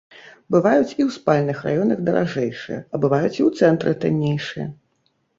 [0.53, 4.65] Бываюць і ў спальных раёнах даражэйшыя, а бываюць і ў цэнтры таннейшыя.